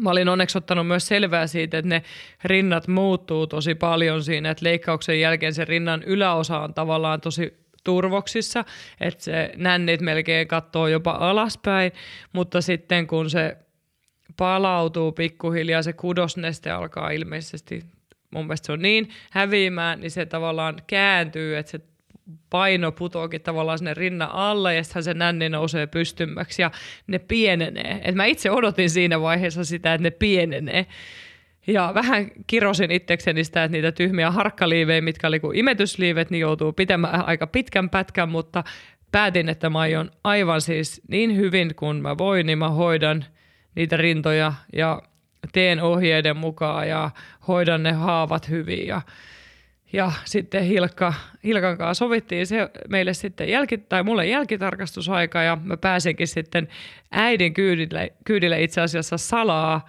[0.00, 2.02] Mä olin onneksi ottanut myös selvää siitä, että ne
[2.44, 7.54] rinnat muuttuu tosi paljon siinä, että leikkauksen jälkeen se rinnan yläosa on tavallaan tosi
[7.84, 8.64] turvoksissa,
[9.00, 11.92] että se nännit melkein katsoo jopa alaspäin,
[12.32, 13.56] mutta sitten kun se
[14.38, 17.82] palautuu pikkuhiljaa, se kudosneste alkaa ilmeisesti,
[18.30, 21.80] mun mielestä se on niin häviämään, niin se tavallaan kääntyy, että se
[22.50, 26.70] paino putoakin tavallaan sinne rinnan alle ja sitten se nänni nousee pystymmäksi ja
[27.06, 28.00] ne pienenee.
[28.04, 30.86] Et mä itse odotin siinä vaiheessa sitä, että ne pienenee.
[31.66, 36.72] Ja vähän kirosin itsekseni sitä, että niitä tyhmiä harkkaliivejä, mitkä oli kuin imetysliivet, niin joutuu
[36.72, 38.64] pitämään aika pitkän pätkän, mutta
[39.12, 43.24] päätin, että mä aion aivan siis niin hyvin kuin mä voin, niin mä hoidan
[43.74, 45.02] niitä rintoja ja
[45.52, 47.10] teen ohjeiden mukaan ja
[47.48, 49.02] hoidan ne haavat hyvin ja
[49.92, 55.76] ja sitten Hilkka, Hilkan kanssa sovittiin se meille sitten jälki, tai mulle jälkitarkastusaika ja mä
[55.76, 56.68] pääsenkin sitten
[57.10, 59.88] äidin kyydille, kyydille itse asiassa salaa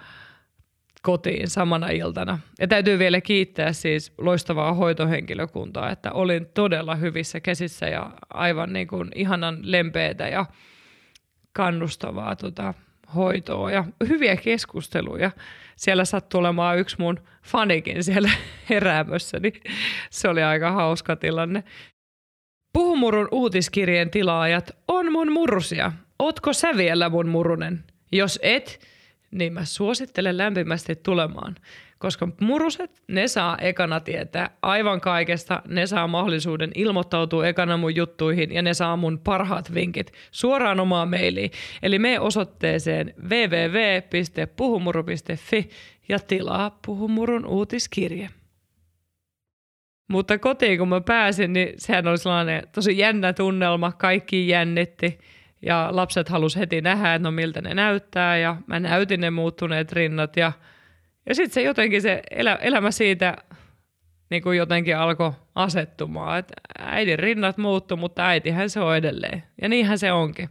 [1.01, 2.39] kotiin samana iltana.
[2.59, 8.87] Ja täytyy vielä kiittää siis loistavaa hoitohenkilökuntaa, että olin todella hyvissä käsissä ja aivan niin
[8.87, 10.45] kuin ihanan lempeätä ja
[11.53, 12.73] kannustavaa tota,
[13.15, 15.31] hoitoa ja hyviä keskusteluja.
[15.75, 18.29] Siellä sattui olemaan yksi mun fanikin siellä
[18.69, 19.53] heräämössä, niin
[20.09, 21.63] se oli aika hauska tilanne.
[22.73, 25.91] Puhumurun uutiskirjeen tilaajat on mun murrusia.
[26.19, 27.83] Ootko sä vielä mun murunen?
[28.11, 28.79] Jos et,
[29.31, 31.55] niin mä suosittelen lämpimästi tulemaan
[31.99, 38.51] koska muruset, ne saa ekana tietää aivan kaikesta, ne saa mahdollisuuden ilmoittautua ekana mun juttuihin
[38.51, 41.51] ja ne saa mun parhaat vinkit suoraan omaan mailiin.
[41.83, 45.69] Eli me osoitteeseen www.puhumuru.fi
[46.09, 48.29] ja tilaa Puhumurun uutiskirje.
[50.07, 55.19] Mutta kotiin kun mä pääsin, niin sehän oli sellainen tosi jännä tunnelma, kaikki jännitti
[55.61, 59.91] ja lapset halus heti nähdä, että no miltä ne näyttää ja mä näytin ne muuttuneet
[59.91, 60.51] rinnat ja–
[61.29, 63.37] ja sitten se jotenkin se elä, elämä siitä
[64.29, 66.39] niin kuin jotenkin alkoi asettumaan.
[66.39, 69.43] Että äidin rinnat muuttu, mutta äitihän se on edelleen.
[69.61, 70.49] Ja niinhän se onkin.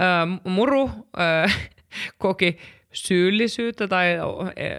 [0.00, 0.06] Öö,
[0.44, 1.46] muru öö,
[2.18, 2.58] koki
[2.92, 4.06] syyllisyyttä, tai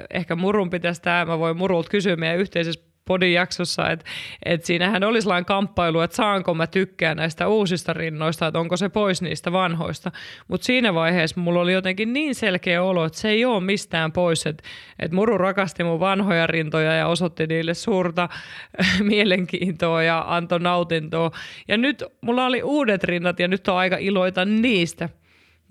[0.10, 4.06] ehkä murun pitäisi tämä, mä voin murulta kysyä meidän yhteisessä podin jaksossa, että,
[4.46, 8.90] että siinähän oli sellainen kamppailu, että saanko mä tykkää näistä uusista rinnoista, että onko se
[8.90, 10.12] pois niistä vanhoista.
[10.48, 14.46] Mutta siinä vaiheessa mulla oli jotenkin niin selkeä olo, että se ei ole mistään pois,
[14.46, 14.64] että,
[15.00, 18.30] että Muru rakasti mun vanhoja rintoja ja osoitti niille suurta
[19.04, 21.32] mielenkiintoa ja antoi nautintoa.
[21.68, 25.10] Ja nyt mulla oli uudet rinnat ja nyt on aika iloita niistä.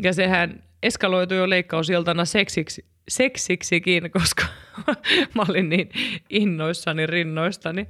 [0.02, 4.46] Ja sehän eskaloitui jo leikkausiltana seksiksi, seksiksikin, koska
[5.34, 5.90] mä olin niin
[6.30, 7.86] innoissani rinnoistani.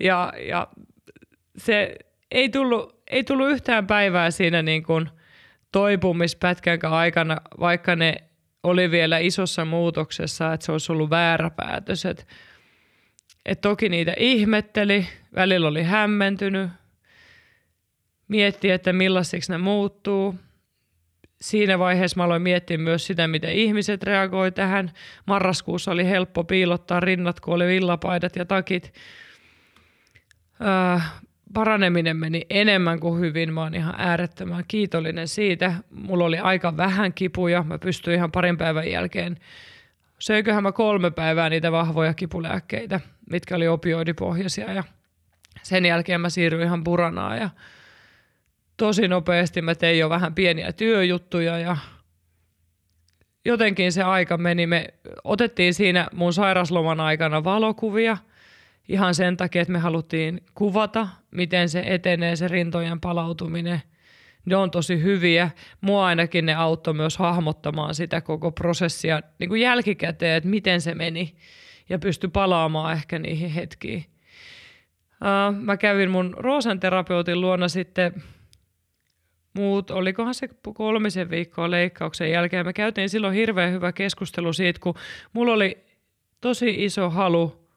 [0.00, 0.68] Ja, ja
[1.56, 1.96] se
[2.30, 5.08] ei tullut, ei tullut yhtään päivää siinä niin kuin
[5.72, 8.16] toipumispätkän aikana, vaikka ne
[8.62, 12.06] oli vielä isossa muutoksessa, että se olisi ollut väärä päätös.
[12.06, 12.26] Et,
[13.44, 16.70] et toki niitä ihmetteli, välillä oli hämmentynyt,
[18.28, 20.34] mietti, että millaisiksi ne muuttuu–
[21.40, 24.92] siinä vaiheessa mä aloin miettiä myös sitä, miten ihmiset reagoi tähän.
[25.26, 28.92] Marraskuussa oli helppo piilottaa rinnat, kun oli villapaidat ja takit.
[30.66, 31.12] Äh,
[31.54, 33.54] paraneminen meni enemmän kuin hyvin.
[33.54, 35.74] Mä oon ihan äärettömän kiitollinen siitä.
[35.90, 37.62] Mulla oli aika vähän kipuja.
[37.62, 39.36] Mä pystyin ihan parin päivän jälkeen
[40.18, 44.84] söiköhän mä kolme päivää niitä vahvoja kipulääkkeitä, mitkä oli opioidipohjaisia ja
[45.62, 47.50] sen jälkeen mä siirryin ihan puranaa ja
[48.76, 51.76] tosi nopeasti mä tein jo vähän pieniä työjuttuja ja
[53.44, 54.66] jotenkin se aika meni.
[54.66, 54.86] Me
[55.24, 58.16] otettiin siinä mun sairasloman aikana valokuvia
[58.88, 63.82] ihan sen takia, että me haluttiin kuvata, miten se etenee se rintojen palautuminen.
[64.44, 65.50] Ne on tosi hyviä.
[65.80, 70.94] Mua ainakin ne auttoi myös hahmottamaan sitä koko prosessia niin kuin jälkikäteen, että miten se
[70.94, 71.36] meni
[71.88, 74.04] ja pysty palaamaan ehkä niihin hetkiin.
[75.60, 78.12] mä kävin mun roosanterapeutin luona sitten–
[79.56, 82.66] muut, olikohan se kolmisen viikkoa leikkauksen jälkeen.
[82.66, 84.94] Me käytiin silloin hirveän hyvä keskustelu siitä, kun
[85.32, 85.84] mulla oli
[86.40, 87.68] tosi iso halu,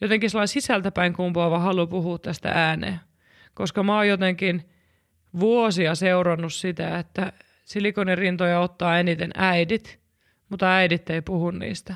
[0.00, 3.00] jotenkin sellainen sisältäpäin kumpuava halu puhua tästä ääneen.
[3.54, 4.68] Koska mä oon jotenkin
[5.40, 7.32] vuosia seurannut sitä, että
[7.64, 10.00] silikonirintoja ottaa eniten äidit,
[10.48, 11.94] mutta äidit ei puhu niistä.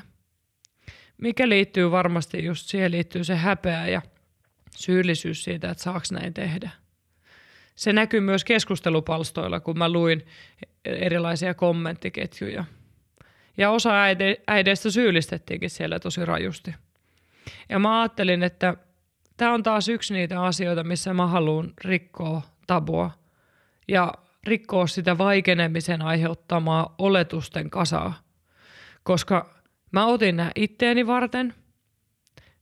[1.17, 4.01] Mikä liittyy varmasti just siihen liittyy se häpeä ja
[4.75, 6.80] syyllisyys siitä, että saaks näin tehdä.
[7.81, 10.25] Se näkyy myös keskustelupalstoilla, kun mä luin
[10.85, 12.65] erilaisia kommenttiketjuja.
[13.57, 13.91] Ja osa
[14.47, 16.75] äideistä syyllistettiinkin siellä tosi rajusti.
[17.69, 18.75] Ja mä ajattelin, että
[19.37, 23.11] tämä on taas yksi niitä asioita, missä mä haluan rikkoa tabua
[23.87, 24.13] ja
[24.43, 28.13] rikkoa sitä vaikenemisen aiheuttamaa oletusten kasaa.
[29.03, 29.55] Koska
[29.91, 31.53] mä otin nämä itteeni varten.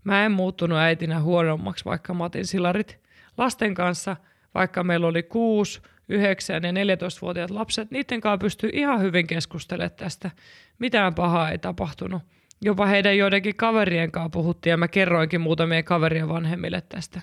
[0.04, 3.00] Mä en muuttunut äitinä huonommaksi, vaikka mä otin silarit
[3.38, 4.16] lasten kanssa,
[4.54, 7.92] vaikka meillä oli 6, 9 ja 14-vuotiaat lapset.
[7.92, 10.32] Niiden kanssa pystyy ihan hyvin keskustelemaan tästä.
[10.80, 12.22] Mitään pahaa ei tapahtunut
[12.62, 17.22] jopa heidän joidenkin kaverien kanssa puhuttiin ja mä kerroinkin muutamien kaverien vanhemmille tästä.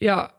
[0.00, 0.30] Ja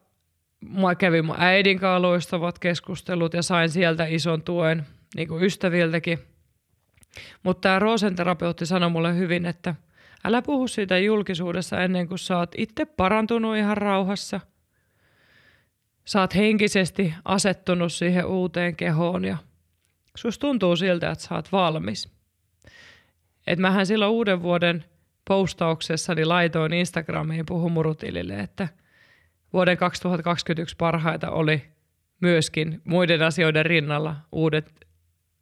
[0.61, 6.19] mä kävin mun äidin kanssa loistavat keskustelut ja sain sieltä ison tuen niin kuin ystäviltäkin.
[7.43, 9.75] Mutta tämä Rosenterapeutti sanoi mulle hyvin, että
[10.23, 14.39] älä puhu siitä julkisuudessa ennen kuin sä oot itse parantunut ihan rauhassa.
[16.05, 19.37] Sä oot henkisesti asettunut siihen uuteen kehoon ja
[20.15, 22.13] sus tuntuu siltä, että sä oot valmis.
[23.47, 24.85] Et mähän silloin uuden vuoden
[25.27, 28.67] postauksessani laitoin Instagramiin puhumurutilille, että
[29.53, 31.61] vuoden 2021 parhaita oli
[32.21, 34.87] myöskin muiden asioiden rinnalla uudet,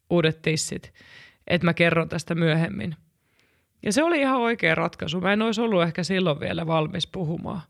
[0.10, 0.94] uudet tissit.
[1.48, 2.96] Että mä kerron tästä myöhemmin.
[3.84, 5.22] Ja se oli ihan oikea ratkaisu.
[5.22, 7.62] Mä en olisi ollut ehkä silloin vielä valmis puhumaan.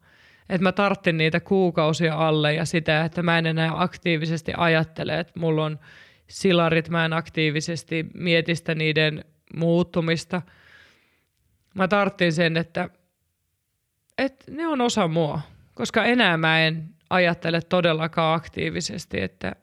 [0.50, 5.40] Että mä tarttin niitä kuukausia alle ja sitä, että mä en enää aktiivisesti ajattele, että
[5.40, 5.80] mulla on
[6.28, 9.26] silarit, mä en aktiivisesti mietistä niiden
[9.56, 10.42] muuttumista.
[11.76, 12.90] Mä tarttin sen, että,
[14.18, 15.42] että ne on osa mua,
[15.74, 19.56] koska enää mä en ajattele todellakaan aktiivisesti, että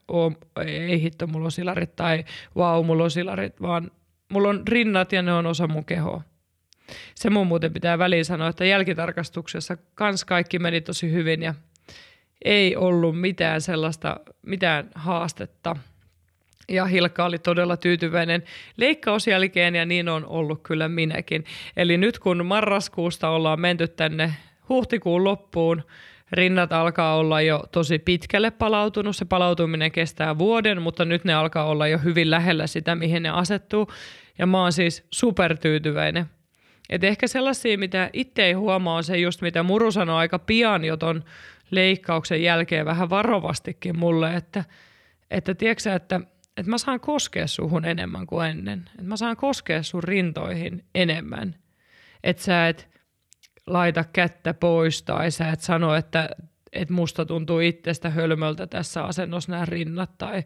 [0.67, 2.25] ei hitto, mulla on silarit tai
[2.57, 3.91] vau, mulla on silarit, vaan
[4.33, 6.23] mulla on rinnat ja ne on osa mun kehoa.
[7.15, 11.55] Se mun muuten pitää väliin sanoa, että jälkitarkastuksessa kans kaikki meni tosi hyvin ja
[12.45, 15.77] ei ollut mitään sellaista, mitään haastetta–
[16.69, 18.43] ja Hilkka oli todella tyytyväinen
[18.77, 21.45] leikkausjälkeen ja niin on ollut kyllä minäkin.
[21.77, 24.35] Eli nyt kun marraskuusta ollaan menty tänne
[24.69, 25.83] huhtikuun loppuun,
[26.33, 29.17] rinnat alkaa olla jo tosi pitkälle palautunut.
[29.17, 33.29] Se palautuminen kestää vuoden, mutta nyt ne alkaa olla jo hyvin lähellä sitä, mihin ne
[33.29, 33.93] asettuu.
[34.39, 36.27] Ja mä oon siis supertyytyväinen.
[36.89, 40.85] Et ehkä sellaisia, mitä itse ei huomaa, on se just, mitä Muru sanoi aika pian
[40.85, 41.25] jo ton
[41.71, 44.65] leikkauksen jälkeen vähän varovastikin mulle, että,
[45.31, 46.21] että tiedätkö että–
[46.59, 48.85] että mä saan koskea suhun enemmän kuin ennen.
[48.91, 51.55] Että mä saan koskea sun rintoihin enemmän.
[52.25, 52.89] Että sä et
[53.67, 56.31] laita kättä pois tai sä et sano, että,
[56.73, 60.43] että musta tuntuu itsestä hölmöltä tässä asennossa nämä rinnat tai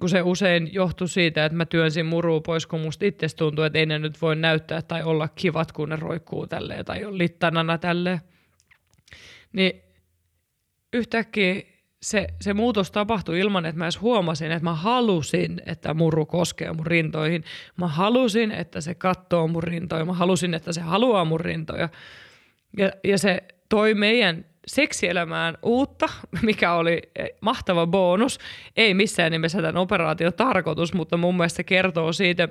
[0.00, 3.78] kun se usein johtui siitä, että mä työnsin muruu pois, kun musta itse tuntuu, että
[3.78, 7.78] ei ne nyt voi näyttää tai olla kivat, kun ne roikkuu tälleen tai on littanana
[7.78, 8.20] tälleen.
[9.52, 9.82] Niin
[10.92, 11.62] yhtäkkiä
[12.02, 16.72] se, se muutos tapahtui ilman, että mä edes huomasin, että mä halusin, että muru koskee
[16.72, 17.44] mun rintoihin.
[17.76, 20.04] Mä halusin, että se katsoo mun rintoja.
[20.04, 21.88] Mä halusin, että se haluaa mun rintoja.
[22.76, 26.08] Ja, ja se toi meidän seksielämään uutta,
[26.42, 27.02] mikä oli
[27.40, 28.38] mahtava bonus.
[28.76, 32.48] Ei missään nimessä tämän operaation tarkoitus, mutta mun mielestä se kertoo siitä,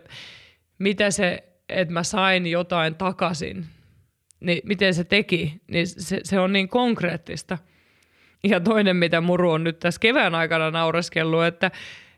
[0.79, 3.65] mitä se, että mä sain jotain takaisin,
[4.39, 7.57] niin miten se teki, niin se, se on niin konkreettista–
[8.49, 11.71] ja toinen, mitä Muru on nyt tässä kevään aikana naureskellut, että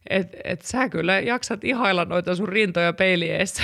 [0.10, 3.64] et, et sä kyllä jaksat ihailla noita sun rintoja peilieessä.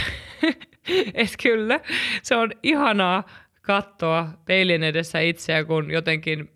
[1.13, 1.79] et kyllä,
[2.21, 3.23] se on ihanaa
[3.65, 6.51] katsoa peilin edessä itseä, kun jotenkin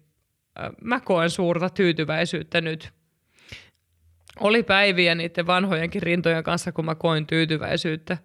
[0.59, 2.91] äh, mä koen suurta tyytyväisyyttä nyt.
[4.39, 8.17] Oli päiviä niiden vanhojenkin rintojen kanssa, kun mä koin tyytyväisyyttä.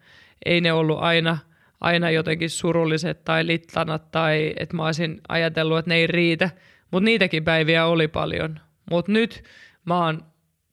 [0.44, 1.38] Ei ne ollut aina,
[1.80, 6.50] aina jotenkin surulliset tai littanat tai että mä olisin ajatellut, että ne ei riitä–
[6.92, 8.60] mutta niitäkin päiviä oli paljon.
[8.90, 9.44] Mutta nyt
[9.84, 10.22] mä oon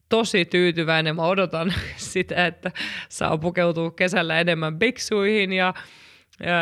[0.09, 1.15] tosi tyytyväinen.
[1.15, 2.71] Mä odotan sitä, että
[3.09, 5.73] saa pukeutua kesällä enemmän biksuihin ja,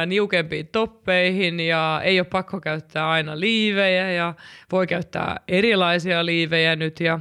[0.06, 4.34] niukempiin toppeihin ja ei ole pakko käyttää aina liivejä ja
[4.72, 7.20] voi käyttää erilaisia liivejä nyt ja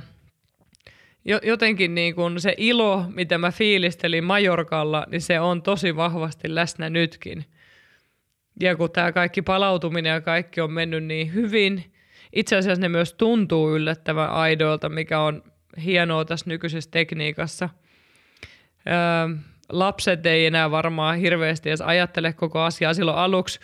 [1.42, 6.90] jotenkin niin kun se ilo, mitä mä fiilistelin Majorkalla, niin se on tosi vahvasti läsnä
[6.90, 7.44] nytkin.
[8.60, 11.84] Ja kun tämä kaikki palautuminen ja kaikki on mennyt niin hyvin–
[12.36, 15.42] itse asiassa ne myös tuntuu yllättävän aidoilta, mikä on
[15.84, 17.68] hienoa tässä nykyisessä tekniikassa.
[18.86, 19.36] Öö,
[19.68, 22.94] lapset ei enää varmaan hirveästi edes ajattele koko asiaa.
[22.94, 23.60] Silloin aluksi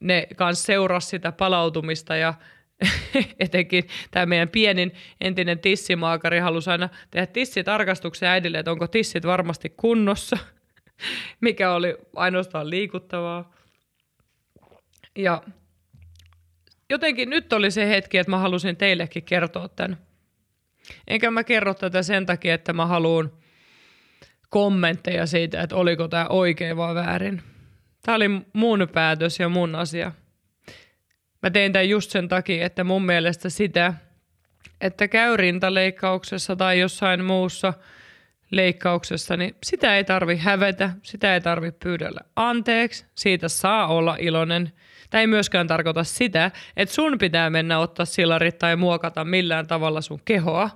[0.00, 2.34] ne kanssa seurasi sitä palautumista ja
[3.40, 9.74] etenkin tämä meidän pienin entinen tissimaakari halusi aina tehdä tissitarkastuksen äidille, että onko tissit varmasti
[9.76, 10.38] kunnossa,
[11.40, 13.52] mikä oli ainoastaan liikuttavaa.
[15.16, 15.42] Ja
[16.90, 19.96] jotenkin nyt oli se hetki, että mä halusin teillekin kertoa tämän.
[21.06, 23.32] Enkä mä kerro tätä sen takia, että mä haluan
[24.48, 27.42] kommentteja siitä, että oliko tämä oikein vai väärin.
[28.02, 30.12] Tämä oli mun päätös ja mun asia.
[31.42, 33.94] Mä tein tämän just sen takia, että mun mielestä sitä,
[34.80, 37.74] että käy rintaleikkauksessa tai jossain muussa
[38.50, 44.72] leikkauksessa, niin sitä ei tarvi hävetä, sitä ei tarvi pyydellä anteeksi, siitä saa olla iloinen.
[45.10, 50.00] Tämä ei myöskään tarkoita sitä, että sun pitää mennä ottaa silarit tai muokata millään tavalla
[50.00, 50.70] sun kehoa.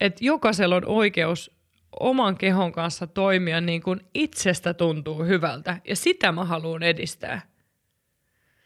[0.00, 1.61] Että jokaisella on oikeus
[2.00, 5.80] oman kehon kanssa toimia niin kuin itsestä tuntuu hyvältä.
[5.88, 7.42] Ja sitä mä haluan edistää.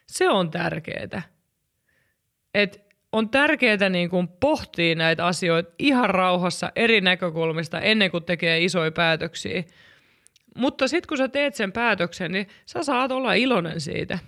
[0.07, 1.23] Se on tärkeää.
[2.55, 8.65] Et on tärkeää niin kuin pohtia näitä asioita ihan rauhassa eri näkökulmista ennen kuin tekee
[8.65, 9.65] isoja päätöksiä.
[10.57, 14.19] Mutta sitten kun sä teet sen päätöksen, niin sä saat olla iloinen siitä.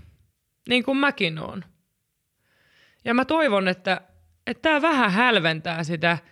[0.68, 1.64] Niin kuin mäkin oon.
[3.04, 4.00] Ja mä toivon, että
[4.62, 6.18] tämä vähän hälventää sitä–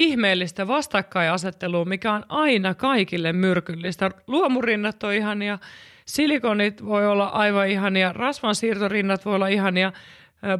[0.00, 4.10] ihmeellistä vastakkainasettelua, mikä on aina kaikille myrkyllistä.
[4.26, 5.58] Luomurinnat on ihania,
[6.04, 9.92] silikonit voi olla aivan ihania, rasvansiirtorinnat voi olla ihania,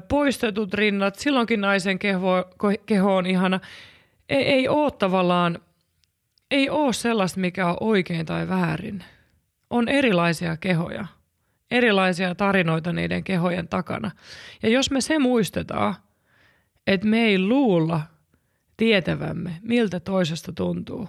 [0.09, 2.45] poistetut rinnat, silloinkin naisen keho,
[2.87, 3.61] keho on ihana.
[4.29, 5.59] Ei, ei ole tavallaan,
[6.51, 9.05] ei ole sellaista, mikä on oikein tai väärin.
[9.71, 11.07] On erilaisia kehoja,
[11.71, 14.11] erilaisia tarinoita niiden kehojen takana.
[14.63, 15.95] Ja jos me se muistetaan,
[16.87, 18.01] että me ei luulla–
[18.81, 21.09] tietävämme, miltä toisesta tuntuu,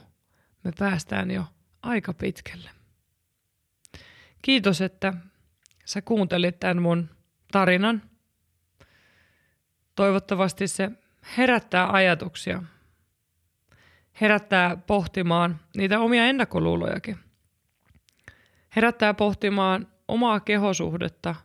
[0.63, 1.45] me päästään jo
[1.81, 2.69] aika pitkälle.
[4.41, 5.13] Kiitos, että
[5.85, 7.09] sä kuuntelit tämän mun
[7.51, 8.01] tarinan.
[9.95, 10.91] Toivottavasti se
[11.37, 12.63] herättää ajatuksia,
[14.21, 17.17] herättää pohtimaan niitä omia ennakkoluulojakin.
[18.75, 21.35] Herättää pohtimaan omaa kehosuhdetta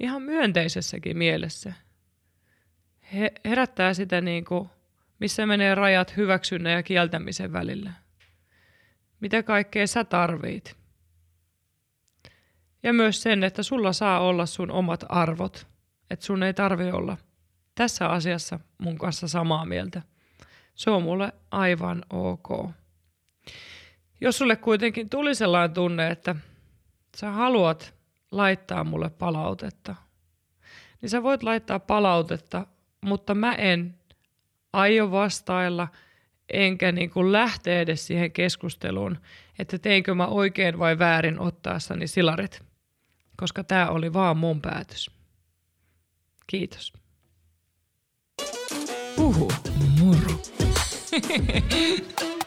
[0.00, 1.72] ihan myönteisessäkin mielessä.
[3.14, 4.70] He, herättää sitä niin kuin
[5.20, 7.92] missä menee rajat hyväksynnän ja kieltämisen välillä.
[9.20, 10.76] Mitä kaikkea sä tarvit?
[12.82, 15.66] Ja myös sen, että sulla saa olla sun omat arvot.
[16.10, 17.16] Että sun ei tarvi olla
[17.74, 20.02] tässä asiassa mun kanssa samaa mieltä.
[20.74, 22.70] Se on mulle aivan ok.
[24.20, 26.36] Jos sulle kuitenkin tuli sellainen tunne, että
[27.16, 27.94] sä haluat
[28.30, 29.94] laittaa mulle palautetta,
[31.02, 32.66] niin sä voit laittaa palautetta,
[33.00, 33.97] mutta mä en
[34.72, 35.88] aio vastailla,
[36.52, 39.18] enkä niin kuin lähteä edes siihen keskusteluun,
[39.58, 42.62] että teinkö mä oikein vai väärin ottaessani silarit,
[43.36, 45.10] koska tämä oli vaan mun päätös.
[46.46, 46.92] Kiitos.
[49.18, 49.52] Uhu,
[50.00, 50.40] moro.